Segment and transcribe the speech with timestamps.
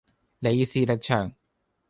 [0.39, 1.31] 李氏力場